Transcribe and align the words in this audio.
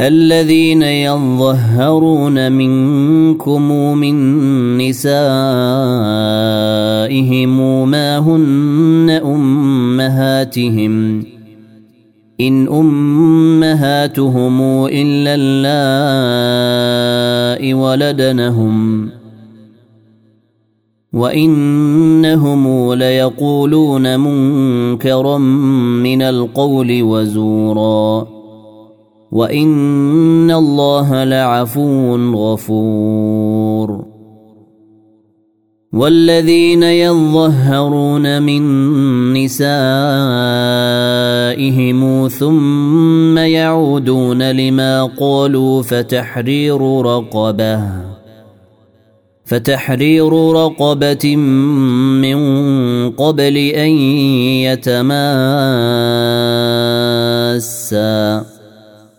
الذين 0.00 0.82
يظهرون 0.82 2.52
منكم 2.52 3.62
من 3.98 4.78
نسائهم 4.78 5.08
ما 7.88 8.18
هن 8.18 9.20
أمهاتهم. 9.24 11.24
إن 12.40 12.68
أمهاتهم 12.68 14.86
إلا 14.86 15.34
اللائي 15.38 17.74
ولدنهم. 17.74 19.08
وإنهم 21.12 22.94
ليقولون 22.94 24.20
منكرا 24.20 25.38
من 25.98 26.22
القول 26.22 27.02
وزورا. 27.02 28.31
وان 29.32 30.50
الله 30.50 31.24
لعفو 31.24 32.16
غفور. 32.34 34.12
والذين 35.92 36.82
يظهرون 36.82 38.42
من 38.42 38.62
نسائهم 39.32 39.62
ثم 42.28 43.38
يعودون 43.38 44.50
لما 44.50 45.04
قالوا 45.20 45.82
فتحرير 45.82 47.00
رقبه 47.00 47.82
فتحرير 49.44 50.32
رقبه 50.52 51.36
من 51.36 52.38
قبل 53.10 53.56
ان 53.56 53.90
يتماسا. 54.72 55.32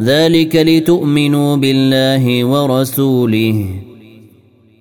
ذلك 0.00 0.56
لتؤمنوا 0.56 1.56
بالله 1.56 2.44
ورسوله 2.44 3.66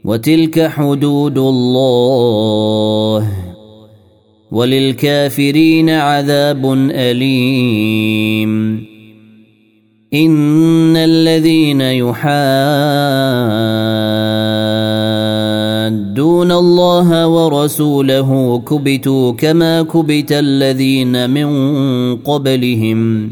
وتلك 0.06 0.68
حدود 0.68 1.38
الله 1.38 3.28
وللكافرين 4.52 5.90
عذاب 5.90 6.74
أليم. 6.92 8.52
إن 10.14 10.98
الذين 10.98 11.82
يحادون 11.82 12.22
الله 16.52 17.28
ورسوله 17.28 18.60
كبتوا 18.60 19.32
كما 19.32 19.82
كبت 19.82 20.32
الذين 20.32 21.30
من 21.30 21.48
قبلهم. 22.18 23.32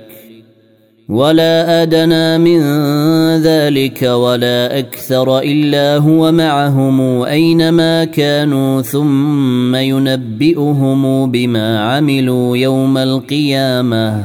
ولا 1.11 1.83
ادنى 1.83 2.37
من 2.37 2.61
ذلك 3.43 4.01
ولا 4.01 4.79
أكثر 4.79 5.39
الا 5.39 5.97
هو 5.97 6.31
معهم 6.31 7.21
اينما 7.23 8.05
كانوا 8.05 8.81
ثم 8.81 9.75
ينبئهم 9.75 11.31
بما 11.31 11.79
عملوا 11.79 12.57
يوم 12.57 12.97
القيامه 12.97 14.23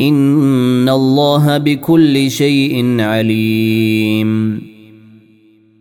ان 0.00 0.88
الله 0.88 1.58
بكل 1.58 2.30
شيء 2.30 3.00
عليم 3.00 4.62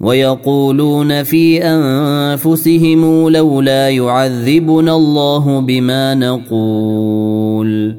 ويقولون 0.00 1.22
في 1.22 1.64
أنفسهم 1.64 3.28
لولا 3.28 3.90
يعذبنا 3.90 4.96
الله 4.96 5.60
بما 5.60 6.14
نقول 6.14 7.96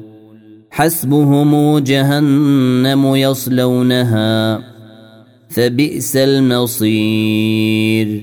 حسبهم 0.70 1.78
جهنم 1.78 3.14
يصلونها 3.14 4.60
فبئس 5.48 6.16
المصير 6.16 8.22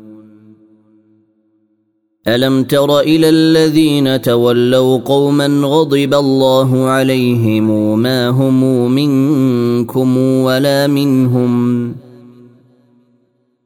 ألم 2.27 2.63
تر 2.63 2.99
إلى 2.99 3.29
الذين 3.29 4.21
تولوا 4.21 4.97
قوما 4.97 5.47
غضب 5.47 6.13
الله 6.13 6.85
عليهم 6.85 7.99
ما 7.99 8.29
هم 8.29 8.91
منكم 8.91 10.17
ولا 10.17 10.87
منهم 10.87 11.83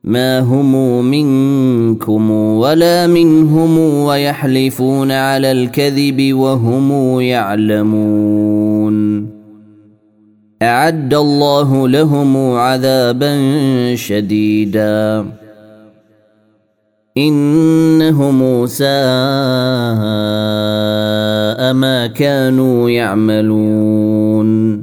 ما 0.04 0.40
هم 0.40 1.06
منكم 1.06 2.32
ولا 2.32 3.08
منهم 3.08 3.78
ويحلفون 3.80 5.12
على 5.12 5.52
الكذب 5.52 6.34
وهم 6.34 7.20
يعلمون 7.22 8.96
أعد 10.62 11.14
الله 11.14 11.88
لهم 11.88 12.38
عذابا 12.38 13.36
شديدا 13.96 15.26
إنهم 17.18 18.66
ساء 18.66 18.88
ما 21.74 22.08
كانوا 22.16 22.90
يعملون. 22.90 24.82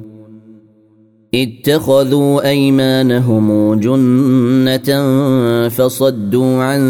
اتخذوا 1.34 2.48
أيمانهم 2.48 3.74
جنة 3.74 5.08
فصدوا 5.68 6.62
عن 6.62 6.82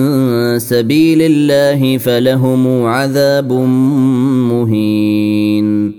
سبيل 0.59 1.23
الله 1.23 1.99
فلهم 1.99 2.87
عذاب 2.87 3.53
مهين. 4.53 5.93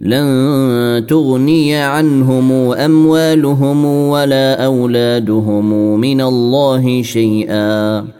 لن 0.00 1.06
تغني 1.08 1.76
عنهم 1.76 2.52
أموالهم 2.72 3.84
ولا 3.84 4.64
أولادهم 4.64 6.00
من 6.00 6.20
الله 6.20 7.02
شيئا. 7.02 8.19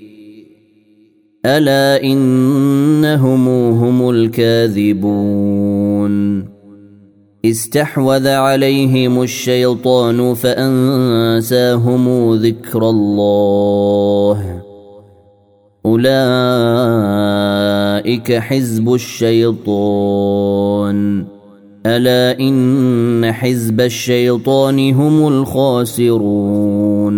ألا 1.45 2.03
إنهم 2.03 3.47
هم 3.47 4.09
الكاذبون؟ 4.09 6.11
استحوذ 7.45 8.27
عليهم 8.27 9.21
الشيطان 9.21 10.33
فأنساهم 10.33 12.35
ذكر 12.35 12.89
الله. 12.89 14.61
أولئك 15.85 16.11
حزب 18.33 18.93
الشيطان. 18.93 20.11
ألا 21.85 22.39
إن 22.39 23.31
حزب 23.31 23.81
الشيطان 23.81 24.93
هم 24.93 25.27
الخاسرون؟ 25.27 27.11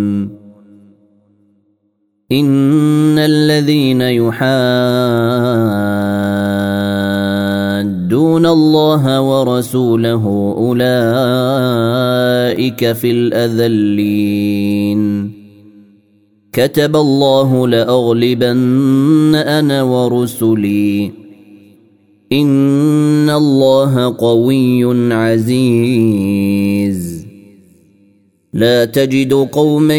ان 2.32 3.18
الذين 3.18 4.00
يحادون 4.00 4.44
الله 8.46 9.20
ورسوله 9.20 10.54
اولئك 10.56 10.82
في 12.92 13.10
الاذلين 13.10 15.00
كتب 16.52 16.96
الله 16.96 17.68
لاغلبن 17.68 19.34
أنا 19.34 19.82
ورسلي 19.82 21.10
ان 22.32 23.30
الله 23.30 24.16
قوي 24.18 25.12
عزيز 25.14 27.13
لا 28.54 28.84
تجد 28.84 29.32
قوما 29.34 29.98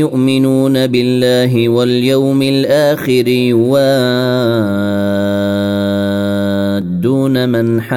يؤمنون 0.00 0.86
بالله 0.86 1.68
واليوم 1.68 2.42
الآخر 2.42 3.28
يوادون 3.28 3.88
من 7.48 7.80
حاد 7.80 7.92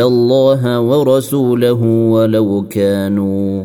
الله 0.00 0.80
ورسوله 0.80 1.82
ولو 1.82 2.64
كانوا 2.70 3.64